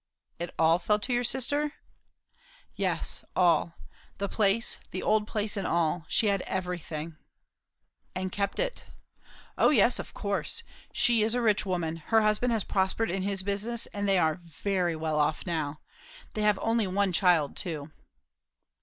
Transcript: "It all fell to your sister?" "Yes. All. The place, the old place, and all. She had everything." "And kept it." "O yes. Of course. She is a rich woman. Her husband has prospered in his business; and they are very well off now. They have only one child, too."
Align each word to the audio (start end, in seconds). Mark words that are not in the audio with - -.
"It 0.39 0.51
all 0.57 0.79
fell 0.79 0.97
to 0.97 1.13
your 1.13 1.23
sister?" 1.23 1.73
"Yes. 2.75 3.23
All. 3.35 3.75
The 4.17 4.27
place, 4.27 4.79
the 4.89 5.03
old 5.03 5.27
place, 5.27 5.55
and 5.55 5.67
all. 5.67 6.05
She 6.07 6.25
had 6.25 6.41
everything." 6.47 7.17
"And 8.15 8.31
kept 8.31 8.57
it." 8.57 8.83
"O 9.59 9.69
yes. 9.69 9.99
Of 9.99 10.15
course. 10.15 10.63
She 10.91 11.21
is 11.21 11.35
a 11.35 11.39
rich 11.43 11.67
woman. 11.67 11.97
Her 11.97 12.23
husband 12.23 12.51
has 12.51 12.63
prospered 12.63 13.11
in 13.11 13.21
his 13.21 13.43
business; 13.43 13.85
and 13.93 14.09
they 14.09 14.17
are 14.17 14.33
very 14.41 14.95
well 14.95 15.19
off 15.19 15.45
now. 15.45 15.81
They 16.33 16.41
have 16.41 16.57
only 16.63 16.87
one 16.87 17.11
child, 17.13 17.55
too." 17.55 17.91